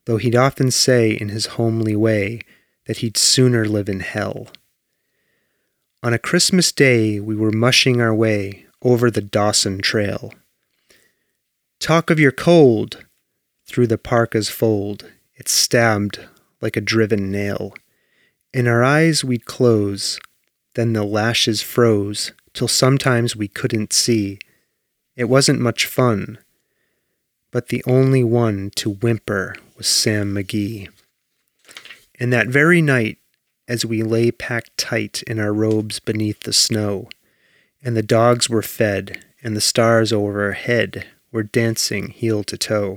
though 0.05 0.17
he'd 0.17 0.37
often 0.37 0.71
say 0.71 1.11
in 1.11 1.29
his 1.29 1.47
homely 1.47 1.95
way 1.95 2.41
that 2.87 2.99
he'd 2.99 3.17
sooner 3.17 3.67
live 3.67 3.89
in 3.89 4.01
hell. 4.01 4.49
On 6.03 6.13
a 6.13 6.19
Christmas 6.19 6.73
day, 6.73 7.19
we 7.21 7.35
were 7.35 7.51
mushing 7.51 8.01
our 8.01 8.15
way 8.15 8.67
over 8.83 9.11
the 9.11 9.23
Dawson 9.23 9.81
Trail. 9.81 10.33
Talk 11.81 12.11
of 12.11 12.21
your 12.21 12.33
cold! 12.33 13.05
Through 13.67 13.89
the 13.89 13.99
parka's 13.99 14.49
fold, 14.49 15.11
it 15.35 15.49
stabbed 15.49 16.21
like 16.61 16.77
a 16.77 16.81
driven 16.81 17.31
nail. 17.31 17.75
In 18.55 18.69
our 18.69 18.85
eyes 18.85 19.25
we'd 19.25 19.45
close, 19.45 20.21
then 20.75 20.93
the 20.93 21.03
lashes 21.03 21.63
froze 21.63 22.33
till 22.55 22.69
sometimes 22.69 23.35
we 23.35 23.49
couldn't 23.49 23.93
see. 23.93 24.39
It 25.17 25.25
wasn't 25.25 25.61
much 25.61 25.87
fun, 25.87 26.39
but 27.51 27.69
the 27.69 27.83
only 27.87 28.23
one 28.23 28.71
to 28.77 28.91
whimper 28.91 29.57
was 29.77 29.87
Sam 29.87 30.35
McGee. 30.35 30.89
And 32.21 32.33
that 32.33 32.49
very 32.49 32.83
night, 32.83 33.19
as 33.67 33.85
we 33.85 34.03
lay 34.03 34.31
packed 34.31 34.77
tight 34.77 35.23
in 35.23 35.41
our 35.41 35.53
robes 35.53 36.01
beneath 36.01 36.41
the 36.41 36.53
snow, 36.53 37.09
and 37.83 37.97
the 37.97 38.03
dogs 38.03 38.49
were 38.49 38.63
fed, 38.63 39.25
and 39.43 39.57
the 39.57 39.61
stars 39.61 40.13
overhead 40.13 41.07
were 41.33 41.43
dancing 41.43 42.09
heel 42.09 42.45
to 42.45 42.59
toe, 42.59 42.97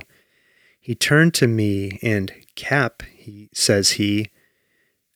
he 0.79 0.95
turned 0.95 1.33
to 1.35 1.47
me 1.47 1.99
and, 2.01 2.33
Cap, 2.55 3.03
he 3.15 3.49
says 3.53 3.91
he, 3.91 4.27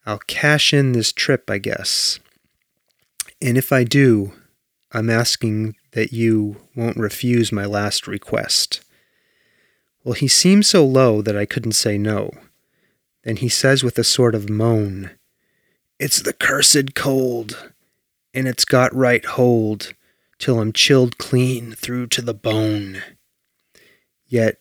I'll 0.06 0.20
cash 0.20 0.74
in 0.74 0.92
this 0.92 1.12
trip, 1.12 1.50
I 1.50 1.58
guess. 1.58 2.20
And 3.42 3.58
if 3.58 3.72
I 3.72 3.84
do, 3.84 4.34
I'm 4.92 5.10
asking 5.10 5.76
that 5.94 6.12
you 6.12 6.58
won't 6.76 6.98
refuse 6.98 7.52
my 7.52 7.66
last 7.66 8.08
request. 8.08 8.82
Well, 10.04 10.14
he 10.14 10.28
seemed 10.28 10.66
so 10.66 10.86
low 10.86 11.22
that 11.22 11.38
I 11.38 11.46
couldn't 11.46 11.74
say 11.74 11.98
no. 11.98 12.32
Then 13.24 13.38
he 13.38 13.50
says 13.50 13.84
with 13.84 13.98
a 13.98 14.04
sort 14.04 14.36
of 14.36 14.50
moan, 14.50 15.12
It's 16.00 16.22
the 16.22 16.34
cursed 16.34 16.94
cold, 16.96 17.72
and 18.34 18.48
it's 18.48 18.66
got 18.66 18.94
right 18.94 19.24
hold 19.24 19.94
till 20.40 20.60
I'm 20.60 20.74
chilled 20.74 21.18
clean 21.18 21.72
through 21.74 22.08
to 22.08 22.22
the 22.22 22.34
bone. 22.34 23.02
Yet, 24.28 24.60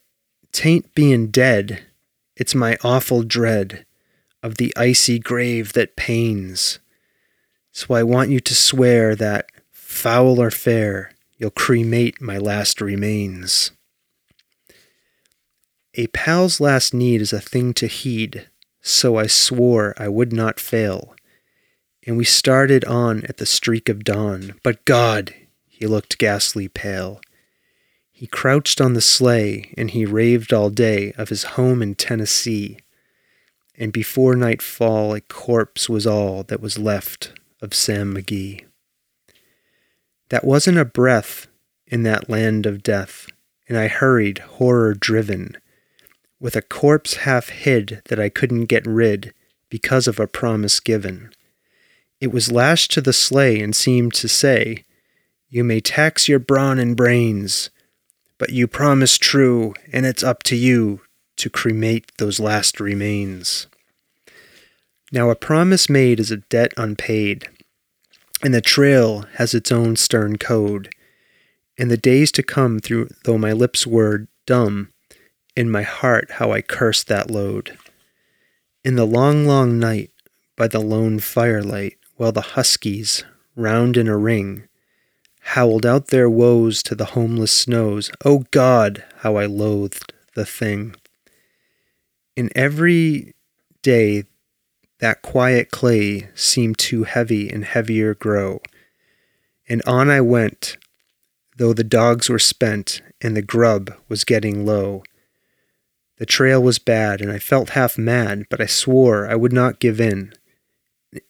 tain't 0.53 0.95
being 0.95 1.29
dead, 1.29 1.83
it's 2.37 2.55
my 2.55 2.77
awful 2.85 3.23
dread 3.23 3.85
of 4.43 4.57
the 4.57 4.73
icy 4.77 5.19
grave 5.19 5.73
that 5.73 5.97
pains. 5.97 6.79
So 7.73 7.95
I 7.95 8.03
want 8.03 8.31
you 8.31 8.39
to 8.41 8.55
swear 8.55 9.17
that, 9.17 9.47
foul 9.71 10.41
or 10.41 10.51
fair, 10.51 11.12
you'll 11.43 11.51
cremate 11.51 12.21
my 12.21 12.39
last 12.39 12.81
remains. 12.81 13.73
A 15.95 16.07
pal's 16.07 16.61
last 16.61 16.95
need 16.95 17.21
is 17.21 17.33
a 17.33 17.41
thing 17.41 17.75
to 17.75 17.89
heed, 17.89 18.49
so 18.81 19.17
I 19.17 19.27
swore 19.27 19.93
I 19.99 20.07
would 20.07 20.33
not 20.33 20.61
fail. 20.61 21.17
And 22.07 22.17
we 22.17 22.23
started 22.23 22.85
on 22.85 23.25
at 23.25 23.39
the 23.39 23.45
streak 23.45 23.89
of 23.89 24.05
dawn, 24.05 24.55
but 24.63 24.85
God, 24.85 25.35
he 25.67 25.89
looked 25.89 26.17
ghastly 26.17 26.69
pale. 26.69 27.21
He 28.13 28.29
crouched 28.29 28.81
on 28.81 28.93
the 28.93 29.01
sleigh, 29.01 29.75
and 29.77 29.91
he 29.91 30.07
raved 30.07 30.53
all 30.53 30.71
day 30.71 31.13
of 31.19 31.29
his 31.29 31.43
home 31.59 31.83
in 31.83 31.97
Tennessee. 31.97 32.79
And 33.77 33.93
before 33.93 34.37
nightfall, 34.37 35.13
a 35.13 35.21
corpse 35.21 35.89
was 35.89 36.07
all 36.07 36.45
that 36.45 36.61
was 36.61 36.79
left 36.79 37.33
of 37.61 37.75
Sam 37.75 38.15
McGee. 38.15 38.65
That 40.33 40.45
wasn't 40.45 40.79
a 40.79 40.87
breath 40.87 41.47
in 41.87 42.05
that 42.05 42.31
land 42.31 42.65
of 42.65 42.83
death, 42.83 43.27
and 43.69 43.77
I 43.77 43.89
hurried, 43.89 44.39
horror 44.39 44.95
driven, 44.95 45.59
with 46.41 46.57
a 46.57 46.63
corpse 46.63 47.17
half 47.17 47.51
hid 47.51 48.01
that 48.07 48.19
I 48.19 48.31
couldn't 48.31 48.65
get 48.65 48.87
rid 48.87 49.35
because 49.69 50.09
of 50.09 50.19
a 50.19 50.27
promise 50.27 50.81
given. 50.81 51.35
It 52.19 52.33
was 52.33 52.51
lashed 52.51 52.93
to 52.93 53.03
the 53.03 53.13
sleigh 53.13 53.61
and 53.61 53.77
seemed 53.77 54.15
to 54.15 54.27
say, 54.27 54.85
You 55.51 55.65
may 55.65 55.83
tax 55.83 56.29
your 56.29 56.39
brawn 56.39 56.79
and 56.79 56.97
brains, 56.97 57.69
but 58.39 58.55
you 58.55 58.67
promise 58.67 59.19
true, 59.19 59.75
and 59.93 60.07
it's 60.07 60.25
up 60.25 60.43
to 60.45 60.57
you 60.57 61.03
to 61.37 61.51
cremate 61.51 62.11
those 62.17 62.41
last 62.41 62.81
remains. 62.81 63.67
Now, 65.13 65.29
a 65.29 65.37
promise 65.37 65.91
made 65.91 66.19
is 66.19 66.31
a 66.31 66.39
debt 66.39 66.73
unpaid, 66.79 67.51
and 68.43 68.53
the 68.53 68.61
trail 68.61 69.25
has 69.35 69.55
its 69.55 69.71
own 69.71 69.97
stern 69.97 70.37
code. 70.37 70.91
In 71.77 71.89
the 71.89 71.97
days 71.97 72.33
to 72.33 72.43
come, 72.43 72.81
through 72.81 73.09
though 73.25 73.39
my 73.39 73.53
lips 73.53 73.87
were 73.87 74.27
dumb, 74.47 74.93
in 75.57 75.71
my 75.71 75.83
heart 75.83 76.33
how 76.33 76.53
I 76.53 76.61
cursed 76.61 77.09
that 77.09 77.31
load. 77.31 77.79
In 78.85 78.97
the 78.97 79.07
long, 79.07 79.47
long 79.47 79.79
night, 79.79 80.11
by 80.57 80.67
the 80.69 80.81
lone 80.81 81.21
firelight, 81.21 81.99
while 82.17 82.33
the 82.33 82.41
huskies, 82.41 83.25
round 83.55 83.97
in 83.97 84.09
a 84.09 84.17
ring, 84.17 84.69
howled 85.41 85.87
out 85.87 86.09
their 86.09 86.29
woes 86.29 86.83
to 86.85 86.95
the 86.95 87.07
homeless 87.07 87.53
snows, 87.53 88.11
oh 88.25 88.45
God, 88.51 89.05
how 89.19 89.37
I 89.37 89.47
loathed 89.47 90.13
the 90.35 90.47
thing. 90.47 90.97
In 92.37 92.51
every 92.55 93.35
day 93.83 94.25
that 95.03 95.21
quiet 95.21 95.73
clay 95.73 96.29
seemed 96.33 96.79
too 96.79 97.03
heavy 97.03 97.51
and 97.51 97.65
heavier 97.65 98.15
grow. 98.15 98.61
And 99.69 99.83
on 99.85 100.09
I 100.09 100.21
went, 100.21 100.77
though 101.57 101.73
the 101.73 101.83
dogs 101.83 102.29
were 102.29 102.39
spent 102.39 103.03
and 103.21 103.37
the 103.37 103.43
grub 103.43 103.93
was 104.09 104.23
getting 104.23 104.65
low. 104.65 105.03
The 106.19 106.27
trail 106.27 106.63
was 106.63 106.79
bad, 106.79 107.21
and 107.21 107.33
I 107.33 107.41
felt 107.41 107.71
half 107.71 107.99
mad, 107.99 108.45
but 108.49 108.61
I 108.61 108.67
swore 108.67 109.29
I 109.29 109.35
would 109.35 109.53
not 109.53 109.81
give 109.81 110.01
in. 110.01 110.35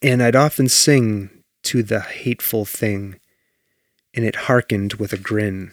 And 0.02 0.22
I'd 0.22 0.36
often 0.36 0.68
sing 0.68 1.30
to 1.62 1.82
the 1.82 2.00
hateful 2.00 2.66
thing, 2.66 3.20
and 4.12 4.22
it 4.22 4.36
hearkened 4.36 4.94
with 4.94 5.14
a 5.14 5.18
grin. 5.18 5.72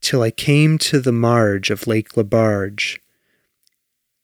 Till 0.00 0.22
I 0.22 0.30
came 0.30 0.78
to 0.78 1.00
the 1.00 1.10
marge 1.10 1.70
of 1.70 1.88
Lake 1.88 2.16
Lebarge, 2.16 3.00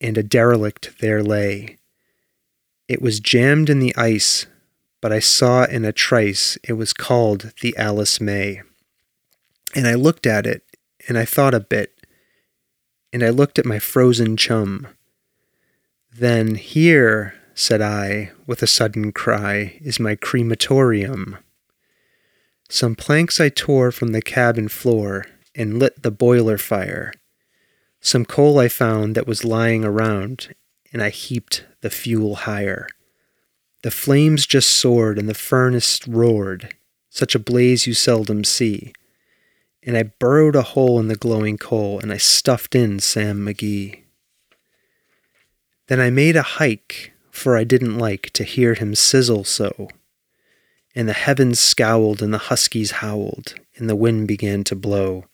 and 0.00 0.17
a 0.17 0.23
derelict 0.23 1.00
there 1.00 1.25
lay. 1.25 1.79
It 2.89 3.01
was 3.01 3.21
jammed 3.21 3.71
in 3.71 3.79
the 3.79 3.95
ice, 3.97 4.47
but 5.01 5.12
I 5.12 5.19
saw 5.19 5.65
in 5.65 5.85
a 5.85 5.93
trice 5.93 6.59
it 6.62 6.75
was 6.75 6.93
called 6.93 7.53
the 7.61 7.77
Alice 7.77 8.21
May. 8.21 8.62
And 9.75 9.87
I 9.87 9.95
looked 9.95 10.27
at 10.27 10.47
it, 10.47 10.65
and 11.09 11.17
I 11.17 11.25
thought 11.25 11.55
a 11.55 11.61
bit, 11.61 11.95
and 13.12 13.23
I 13.23 13.31
looked 13.31 13.59
at 13.59 13.67
my 13.67 13.79
frozen 13.79 14.37
chum. 14.37 14.89
Then 16.15 16.57
here, 16.57 17.35
said 17.55 17.81
I, 17.81 18.33
with 18.47 18.62
a 18.62 18.67
sudden 18.67 19.12
cry, 19.12 19.79
is 19.81 19.99
my 19.99 20.15
crematorium. 20.15 21.39
Some 22.69 22.95
planks 22.95 23.41
I 23.41 23.49
tore 23.49 23.93
from 23.93 24.12
the 24.12 24.23
cabin 24.23 24.69
floor 24.69 25.27
and 25.55 25.79
lit 25.79 26.03
the 26.03 26.11
boiler 26.11 26.59
fire. 26.59 27.12
Some 28.01 28.25
coal 28.25 28.59
I 28.59 28.69
found 28.69 29.15
that 29.15 29.27
was 29.27 29.45
lying 29.45 29.85
around, 29.85 30.55
and 30.93 31.03
I 31.03 31.11
heaped 31.11 31.65
the 31.81 31.91
fuel 31.91 32.35
higher. 32.35 32.87
The 33.83 33.91
flames 33.91 34.47
just 34.47 34.71
soared 34.71 35.19
and 35.19 35.29
the 35.29 35.35
furnace 35.35 36.07
roared, 36.07 36.75
such 37.11 37.35
a 37.35 37.41
blaze 37.41 37.87
you 37.87 37.95
seldom 37.95 38.45
see 38.45 38.93
and 39.83 39.97
I 39.97 40.05
burrowed 40.05 40.57
a 40.57 40.63
hole 40.63 41.01
in 41.01 41.09
the 41.09 41.17
glowing 41.17 41.59
coal 41.59 41.99
and 42.01 42.13
I 42.13 42.17
stuffed 42.17 42.75
in 42.75 43.01
Sam 43.01 43.45
McGee. 43.45 44.03
Then 45.89 46.01
I 46.01 46.11
made 46.11 46.37
a 46.37 46.43
hike, 46.43 47.13
for 47.31 47.57
I 47.57 47.65
didn't 47.65 47.99
like 47.99 48.31
to 48.35 48.45
hear 48.45 48.75
him 48.75 48.95
sizzle 48.95 49.45
so. 49.45 49.89
And 50.95 51.09
the 51.09 51.15
heavens 51.15 51.59
scowled 51.59 52.23
and 52.23 52.33
the 52.33 52.39
huskies 52.39 52.93
howled, 52.93 53.55
and 53.76 53.89
the 53.89 53.97
wind 53.97 54.28
began 54.28 54.63
to 54.65 54.76
blow. 54.76 55.25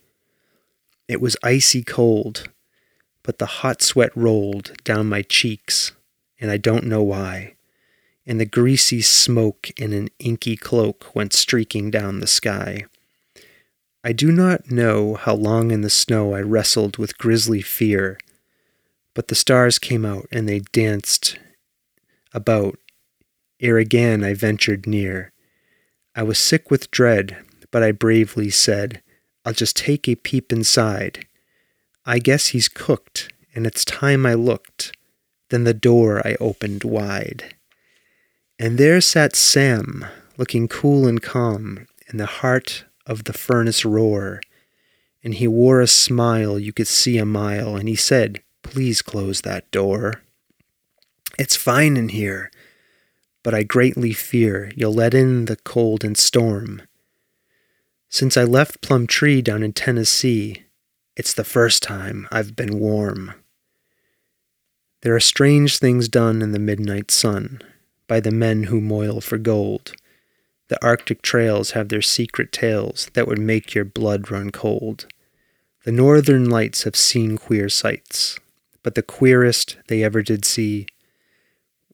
It 1.08 1.20
was 1.20 1.36
icy 1.42 1.82
cold, 1.82 2.48
but 3.22 3.38
the 3.38 3.46
hot 3.46 3.82
sweat 3.82 4.10
rolled 4.16 4.72
down 4.84 5.08
my 5.08 5.22
cheeks, 5.22 5.92
and 6.40 6.50
I 6.50 6.56
don't 6.56 6.84
know 6.86 7.02
why. 7.02 7.54
And 8.26 8.40
the 8.40 8.46
greasy 8.46 9.00
smoke 9.00 9.70
in 9.76 9.92
an 9.92 10.08
inky 10.18 10.56
cloak 10.56 11.14
went 11.14 11.32
streaking 11.32 11.90
down 11.90 12.20
the 12.20 12.26
sky. 12.26 12.84
I 14.04 14.12
do 14.12 14.30
not 14.30 14.70
know 14.70 15.14
how 15.14 15.34
long 15.34 15.70
in 15.70 15.80
the 15.80 15.90
snow 15.90 16.34
I 16.34 16.40
wrestled 16.40 16.98
with 16.98 17.18
grisly 17.18 17.62
fear, 17.62 18.18
but 19.14 19.28
the 19.28 19.34
stars 19.34 19.78
came 19.78 20.04
out 20.04 20.26
and 20.30 20.48
they 20.48 20.60
danced 20.60 21.38
about 22.32 22.78
ere 23.60 23.78
again 23.78 24.22
I 24.22 24.34
ventured 24.34 24.86
near. 24.86 25.32
I 26.14 26.22
was 26.22 26.38
sick 26.38 26.70
with 26.70 26.90
dread, 26.90 27.36
but 27.70 27.82
I 27.82 27.92
bravely 27.92 28.50
said, 28.50 29.02
I'll 29.44 29.52
just 29.52 29.76
take 29.76 30.08
a 30.08 30.14
peep 30.14 30.52
inside. 30.52 31.27
I 32.08 32.20
guess 32.20 32.48
he's 32.48 32.68
cooked, 32.68 33.30
and 33.54 33.66
it's 33.66 33.84
time 33.84 34.24
I 34.24 34.32
looked. 34.32 34.96
Then 35.50 35.64
the 35.64 35.74
door 35.74 36.26
I 36.26 36.36
opened 36.40 36.82
wide. 36.82 37.54
And 38.58 38.78
there 38.78 39.02
sat 39.02 39.36
Sam, 39.36 40.06
looking 40.38 40.68
cool 40.68 41.06
and 41.06 41.20
calm, 41.20 41.86
in 42.10 42.16
the 42.16 42.24
heart 42.24 42.86
of 43.06 43.24
the 43.24 43.34
furnace 43.34 43.84
roar, 43.84 44.40
and 45.22 45.34
he 45.34 45.46
wore 45.46 45.82
a 45.82 45.86
smile 45.86 46.58
you 46.58 46.72
could 46.72 46.86
see 46.86 47.18
a 47.18 47.26
mile, 47.26 47.76
and 47.76 47.90
he 47.90 47.94
said, 47.94 48.42
Please 48.62 49.02
close 49.02 49.42
that 49.42 49.70
door. 49.70 50.22
It's 51.38 51.56
fine 51.56 51.98
in 51.98 52.08
here, 52.08 52.50
but 53.42 53.52
I 53.52 53.64
greatly 53.64 54.14
fear 54.14 54.72
you'll 54.74 54.94
let 54.94 55.12
in 55.12 55.44
the 55.44 55.56
cold 55.56 56.04
and 56.04 56.16
storm. 56.16 56.80
Since 58.08 58.38
I 58.38 58.44
left 58.44 58.80
Plumtree 58.80 59.42
down 59.42 59.62
in 59.62 59.74
Tennessee, 59.74 60.64
it's 61.18 61.34
the 61.34 61.42
first 61.42 61.82
time 61.82 62.28
I've 62.30 62.54
been 62.54 62.78
warm. 62.78 63.34
There 65.02 65.16
are 65.16 65.20
strange 65.20 65.78
things 65.78 66.08
done 66.08 66.40
in 66.42 66.52
the 66.52 66.60
midnight 66.60 67.10
sun 67.10 67.60
by 68.06 68.20
the 68.20 68.30
men 68.30 68.64
who 68.64 68.80
moil 68.80 69.20
for 69.20 69.36
gold. 69.36 69.92
The 70.68 70.82
Arctic 70.82 71.20
trails 71.20 71.72
have 71.72 71.88
their 71.88 72.02
secret 72.02 72.52
tales 72.52 73.10
that 73.14 73.26
would 73.26 73.40
make 73.40 73.74
your 73.74 73.84
blood 73.84 74.30
run 74.30 74.50
cold. 74.50 75.06
The 75.84 75.90
northern 75.92 76.48
lights 76.48 76.84
have 76.84 76.94
seen 76.94 77.36
queer 77.36 77.68
sights, 77.68 78.38
but 78.84 78.94
the 78.94 79.02
queerest 79.02 79.76
they 79.88 80.04
ever 80.04 80.22
did 80.22 80.44
see 80.44 80.86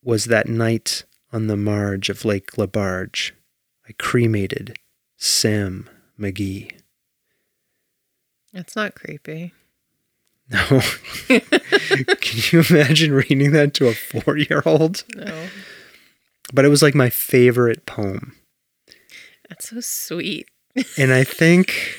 was 0.02 0.26
that 0.26 0.48
night 0.48 1.04
on 1.32 1.46
the 1.46 1.56
marge 1.56 2.10
of 2.10 2.26
Lake 2.26 2.58
Lebarge. 2.58 3.32
I 3.88 3.92
cremated 3.92 4.76
Sam 5.16 5.88
McGee. 6.20 6.73
It's 8.54 8.76
not 8.76 8.94
creepy. 8.94 9.52
No. 10.48 10.80
Can 11.28 12.40
you 12.52 12.62
imagine 12.70 13.12
reading 13.12 13.52
that 13.52 13.74
to 13.74 13.88
a 13.88 13.94
four 13.94 14.36
year 14.36 14.62
old? 14.64 15.04
No. 15.14 15.48
But 16.52 16.64
it 16.64 16.68
was 16.68 16.82
like 16.82 16.94
my 16.94 17.10
favorite 17.10 17.86
poem. 17.86 18.36
That's 19.48 19.70
so 19.70 19.80
sweet. 19.80 20.48
And 20.98 21.12
I 21.12 21.24
think 21.24 21.96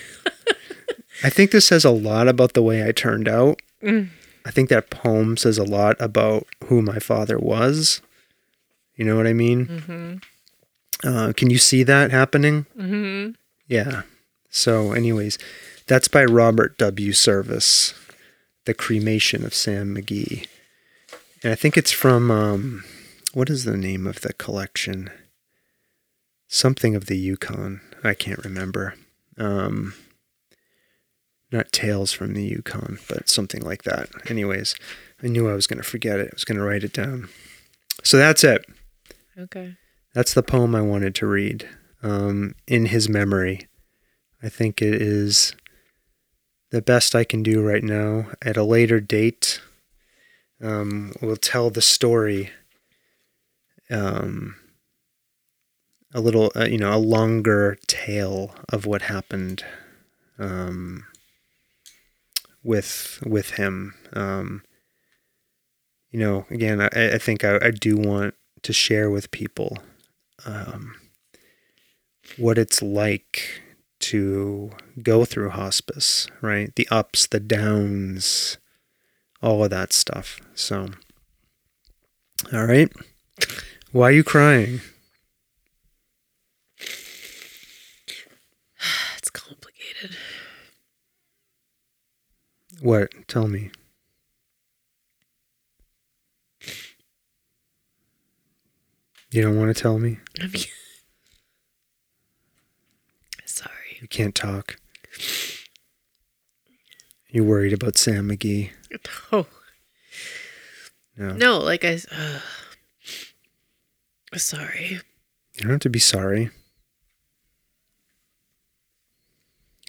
I 1.23 1.29
think 1.29 1.51
this 1.51 1.67
says 1.67 1.85
a 1.85 1.91
lot 1.91 2.27
about 2.27 2.53
the 2.53 2.61
way 2.61 2.87
I 2.87 2.91
turned 2.91 3.27
out. 3.27 3.61
Mm. 3.81 4.09
I 4.45 4.51
think 4.51 4.69
that 4.69 4.89
poem 4.89 5.37
says 5.37 5.57
a 5.57 5.63
lot 5.63 5.95
about 5.99 6.45
who 6.65 6.81
my 6.81 6.99
father 6.99 7.37
was. 7.37 8.01
You 8.95 9.05
know 9.05 9.15
what 9.15 9.27
I 9.27 9.33
mean? 9.33 9.65
Mm-hmm. 9.65 11.07
Uh, 11.07 11.33
can 11.33 11.49
you 11.49 11.57
see 11.57 11.83
that 11.83 12.11
happening? 12.11 12.65
Mm-hmm. 12.77 13.31
Yeah. 13.67 14.03
So, 14.49 14.93
anyways, 14.93 15.37
that's 15.87 16.07
by 16.07 16.25
Robert 16.25 16.77
W. 16.77 17.13
Service, 17.13 17.93
The 18.65 18.73
Cremation 18.73 19.45
of 19.45 19.53
Sam 19.53 19.95
McGee. 19.95 20.47
And 21.43 21.51
I 21.51 21.55
think 21.55 21.77
it's 21.77 21.91
from, 21.91 22.31
um, 22.31 22.83
what 23.33 23.49
is 23.49 23.65
the 23.65 23.77
name 23.77 24.07
of 24.07 24.21
the 24.21 24.33
collection? 24.33 25.11
Something 26.47 26.95
of 26.95 27.05
the 27.05 27.17
Yukon. 27.17 27.81
I 28.03 28.13
can't 28.13 28.43
remember. 28.43 28.95
Um, 29.37 29.93
not 31.51 31.71
Tales 31.71 32.11
from 32.11 32.33
the 32.33 32.43
Yukon, 32.43 32.99
but 33.07 33.29
something 33.29 33.61
like 33.61 33.83
that. 33.83 34.09
Anyways, 34.29 34.75
I 35.23 35.27
knew 35.27 35.49
I 35.49 35.53
was 35.53 35.67
going 35.67 35.77
to 35.77 35.87
forget 35.87 36.19
it. 36.19 36.29
I 36.31 36.35
was 36.35 36.45
going 36.45 36.57
to 36.57 36.63
write 36.63 36.83
it 36.83 36.93
down. 36.93 37.29
So 38.03 38.17
that's 38.17 38.43
it. 38.43 38.65
Okay. 39.37 39.75
That's 40.13 40.33
the 40.33 40.43
poem 40.43 40.75
I 40.75 40.81
wanted 40.81 41.13
to 41.15 41.27
read 41.27 41.67
um, 42.01 42.55
in 42.67 42.87
his 42.87 43.09
memory. 43.09 43.67
I 44.41 44.49
think 44.49 44.81
it 44.81 45.01
is 45.01 45.53
the 46.71 46.81
best 46.81 47.15
I 47.15 47.23
can 47.23 47.43
do 47.43 47.61
right 47.61 47.83
now. 47.83 48.27
At 48.41 48.57
a 48.57 48.63
later 48.63 48.99
date, 48.99 49.61
um, 50.61 51.13
we'll 51.21 51.37
tell 51.37 51.69
the 51.69 51.81
story 51.81 52.51
um, 53.89 54.55
a 56.13 56.19
little, 56.21 56.51
uh, 56.55 56.65
you 56.65 56.77
know, 56.77 56.93
a 56.93 56.97
longer 56.97 57.77
tale 57.87 58.55
of 58.69 58.85
what 58.85 59.03
happened 59.03 59.63
um, 60.39 61.05
with 62.63 63.21
with 63.25 63.51
him. 63.51 63.93
Um, 64.13 64.63
you 66.11 66.19
know, 66.19 66.45
again, 66.49 66.81
I, 66.81 66.87
I 67.15 67.17
think 67.17 67.43
I, 67.43 67.59
I 67.61 67.71
do 67.71 67.97
want 67.97 68.35
to 68.63 68.73
share 68.73 69.09
with 69.09 69.31
people 69.31 69.77
um, 70.45 70.95
what 72.37 72.57
it's 72.57 72.81
like 72.81 73.61
to 74.11 74.71
go 75.01 75.25
through 75.25 75.49
hospice, 75.49 76.27
right? 76.41 76.75
The 76.75 76.87
ups, 76.91 77.25
the 77.25 77.39
downs, 77.39 78.57
all 79.41 79.63
of 79.63 79.71
that 79.71 79.93
stuff. 79.93 80.39
So, 80.53 80.89
all 82.53 82.65
right. 82.65 82.91
Why 83.91 84.09
are 84.09 84.11
you 84.11 84.23
crying? 84.23 84.81
It's 89.17 89.31
complicated. 89.31 90.15
What? 92.81 93.09
Tell 93.27 93.47
me. 93.47 93.71
You 99.31 99.41
don't 99.41 99.57
want 99.57 99.75
to 99.75 99.81
tell 99.81 99.97
me? 99.97 100.19
You 104.05 104.09
can't 104.09 104.35
talk. 104.35 104.77
You're 107.27 107.43
worried 107.43 107.73
about 107.73 107.97
Sam 107.97 108.29
McGee? 108.29 108.69
Oh. 109.31 109.47
No. 111.17 111.33
no, 111.33 111.57
like 111.57 111.83
I. 111.83 111.99
Uh, 112.11 112.39
sorry. 114.37 114.99
You 115.55 115.61
don't 115.61 115.71
have 115.71 115.79
to 115.79 115.89
be 115.89 115.97
sorry. 115.97 116.51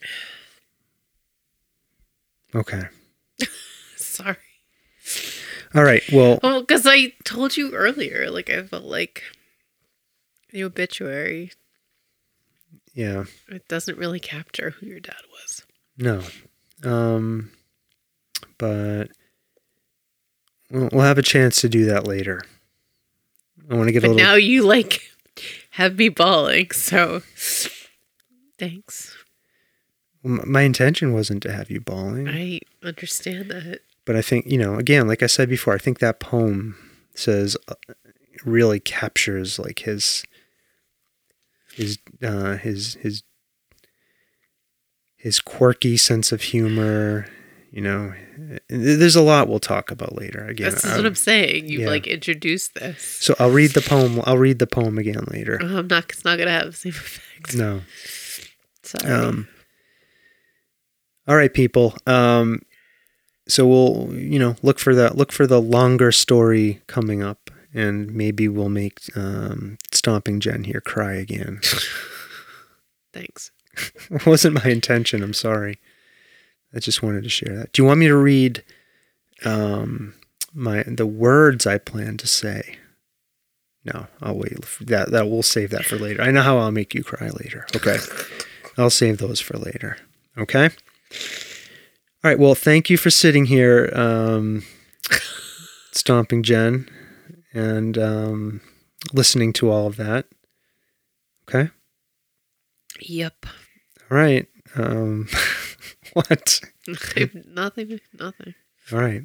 Okay. 2.55 2.85
Sorry. 3.97 4.37
All 5.75 5.85
right. 5.85 6.03
Well, 6.11 6.39
Well, 6.43 6.61
because 6.63 6.87
I 6.87 7.13
told 7.25 7.59
you 7.59 7.75
earlier, 7.75 8.31
like 8.31 8.49
I 8.49 8.63
felt 8.63 8.85
like 8.85 9.23
the 10.53 10.65
obituary. 10.65 11.51
Yeah. 12.97 13.25
It 13.49 13.69
doesn't 13.69 13.99
really 13.99 14.19
capture 14.19 14.71
who 14.71 14.87
your 14.87 15.01
dad 15.01 15.21
was. 15.31 15.63
No. 15.99 16.23
Um, 16.83 17.51
but 18.59 19.11
we'll, 20.71 20.89
we'll 20.91 21.03
have 21.05 21.19
a 21.19 21.23
chance 21.23 21.61
to 21.61 21.69
do 21.69 21.85
that 21.85 22.07
later. 22.07 22.41
I 23.71 23.75
want 23.75 23.89
to 23.89 23.93
get 23.93 24.03
a 24.03 24.09
little. 24.09 24.17
now 24.17 24.35
you 24.35 24.63
like 24.63 25.03
have 25.71 25.99
me 25.99 26.09
bawling, 26.09 26.71
so 26.71 27.21
thanks. 28.59 29.15
My 30.23 30.63
intention 30.63 31.13
wasn't 31.13 31.43
to 31.45 31.53
have 31.53 31.71
you 31.71 31.81
bawling, 31.81 32.29
I 32.29 32.61
understand 32.83 33.51
that. 33.51 33.81
but 34.05 34.17
I 34.17 34.23
think 34.23 34.47
you 34.47 34.59
know. 34.59 34.77
Again, 34.77 35.07
like 35.07 35.23
I 35.23 35.27
said 35.27 35.49
before, 35.49 35.75
I 35.75 35.79
think 35.79 35.99
that 35.99 36.19
poem 36.19 36.77
says 37.15 37.57
uh, 37.69 37.75
really 38.45 38.81
captures 38.81 39.59
like 39.59 39.81
his 39.81 40.25
his 41.77 41.99
uh, 42.23 42.57
his 42.57 42.95
his 42.95 43.23
his 45.17 45.41
quirky 45.41 45.97
sense 45.97 46.33
of 46.33 46.43
humor. 46.43 47.27
You 47.73 47.83
know, 47.83 48.15
there's 48.69 49.17
a 49.17 49.23
lot 49.23 49.49
we'll 49.49 49.59
talk 49.59 49.91
about 49.91 50.17
later. 50.17 50.47
Again, 50.47 50.71
This 50.71 50.85
is 50.85 50.93
I- 50.93 50.97
what 50.97 51.05
I'm 51.07 51.15
saying. 51.15 51.69
You 51.69 51.81
yeah. 51.81 51.89
like 51.89 52.07
introduced 52.07 52.75
this. 52.75 53.03
So 53.21 53.35
I'll 53.39 53.51
read 53.51 53.73
the 53.73 53.83
poem. 53.83 54.23
I'll 54.25 54.39
read 54.39 54.59
the 54.59 54.67
poem 54.67 54.97
again 54.99 55.25
later. 55.31 55.59
Oh, 55.63 55.79
I'm 55.79 55.87
not. 55.89 56.05
It's 56.11 56.25
not 56.25 56.39
gonna 56.39 56.51
have 56.53 56.67
the 56.67 56.73
same 56.73 56.93
effect. 56.93 57.55
No. 57.55 57.83
Sorry. 58.83 59.13
Um. 59.13 59.49
All 61.29 61.37
right, 61.37 61.53
people. 61.53 61.95
Um. 62.07 62.63
So 63.49 63.67
we'll, 63.67 64.13
you 64.15 64.39
know, 64.39 64.57
look 64.63 64.79
for 64.79 64.95
the 64.95 65.15
look 65.15 65.31
for 65.33 65.47
the 65.47 65.61
longer 65.61 66.11
story 66.13 66.81
coming 66.87 67.23
up, 67.23 67.46
and 67.77 68.11
maybe 68.15 68.49
we'll 68.49 68.71
make 68.71 69.01
um, 69.15 69.77
Stomping 69.93 70.41
Jen 70.41 70.65
here 70.65 70.81
cry 70.81 71.13
again. 71.13 71.61
Thanks. 73.13 73.51
it 74.11 74.25
wasn't 74.27 74.55
my 74.55 74.71
intention. 74.71 75.23
I'm 75.23 75.35
sorry. 75.35 75.79
I 76.75 76.79
just 76.79 77.03
wanted 77.03 77.23
to 77.25 77.29
share 77.29 77.55
that. 77.55 77.73
Do 77.73 77.83
you 77.83 77.87
want 77.87 78.01
me 78.01 78.09
to 78.09 78.17
read 78.17 78.65
um, 79.45 80.15
my 80.55 80.83
the 80.85 81.07
words 81.07 81.67
I 81.67 81.77
plan 81.79 82.17
to 82.17 82.27
say? 82.27 82.79
No, 83.85 84.07
I'll 84.21 84.37
wait. 84.37 84.59
That 84.81 85.11
that 85.13 85.29
we'll 85.29 85.43
save 85.43 85.71
that 85.71 85.85
for 85.85 85.97
later. 85.97 86.23
I 86.23 86.31
know 86.31 86.43
how 86.43 86.59
I'll 86.59 86.73
make 86.73 86.95
you 86.95 87.05
cry 87.05 87.29
later. 87.29 87.67
Okay, 87.77 87.99
I'll 88.79 88.91
save 88.91 89.19
those 89.19 89.41
for 89.41 89.59
later. 89.59 89.99
Okay. 90.39 90.65
All 92.25 92.31
right. 92.31 92.39
Well, 92.39 92.55
thank 92.55 92.91
you 92.91 92.97
for 92.97 93.11
sitting 93.11 93.47
here, 93.47 93.91
um, 93.95 94.65
stomping 95.93 96.43
Jen, 96.43 96.89
and 97.57 97.97
um, 97.97 98.61
listening 99.13 99.53
to 99.55 99.71
all 99.71 99.87
of 99.87 99.97
that. 99.97 100.27
Okay. 101.49 101.71
Yep. 103.01 103.47
All 104.11 104.17
right. 104.17 104.47
Um, 104.77 105.29
what? 106.13 106.61
nothing. 106.87 108.01
Nothing. 108.19 108.55
All 108.93 108.99
right. 108.99 109.23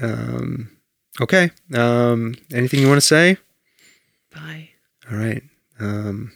Um, 0.00 0.76
okay. 1.20 1.50
Um, 1.74 2.34
anything 2.52 2.80
you 2.80 2.88
want 2.88 3.00
to 3.00 3.06
say? 3.06 3.36
Bye. 4.34 4.70
All 5.10 5.18
right. 5.18 5.42
Um, 5.80 6.32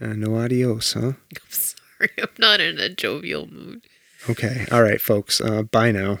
uh, 0.00 0.06
no 0.14 0.36
adios, 0.36 0.92
huh? 0.92 1.00
I'm 1.36 1.50
sorry. 1.50 2.10
I'm 2.18 2.28
not 2.38 2.60
in 2.60 2.78
a 2.78 2.88
jovial 2.88 3.46
mood. 3.46 3.86
Okay. 4.30 4.66
All 4.70 4.82
right, 4.82 5.00
folks. 5.00 5.40
Uh, 5.40 5.62
bye 5.62 5.90
now. 5.90 6.20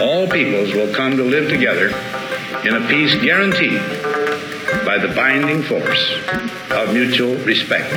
all 0.00 0.26
peoples 0.26 0.72
will 0.74 0.92
come 0.94 1.16
to 1.16 1.24
live 1.24 1.48
together 1.48 1.88
in 2.64 2.74
a 2.74 2.88
peace 2.88 3.14
guaranteed 3.22 3.80
by 4.84 4.98
the 4.98 5.12
binding 5.14 5.62
force 5.62 6.14
of 6.70 6.92
mutual 6.92 7.36
respect 7.44 7.92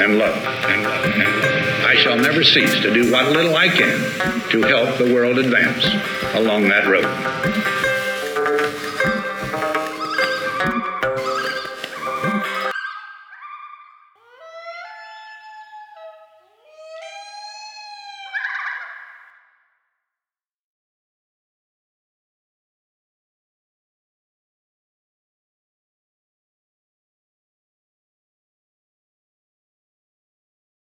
and 0.00 0.18
love. 0.18 0.36
And 0.36 0.82
love, 0.82 1.04
and 1.04 1.40
love. 1.40 1.84
I 1.84 1.94
shall 1.96 2.16
never 2.16 2.42
cease 2.42 2.74
to 2.80 2.92
do 2.92 3.12
what 3.12 3.32
little 3.32 3.54
I 3.54 3.68
can 3.68 4.50
to 4.50 4.62
help 4.62 4.98
the 4.98 5.12
world 5.12 5.38
advance 5.38 5.84
along 6.34 6.68
that 6.68 6.86
road. 6.86 7.81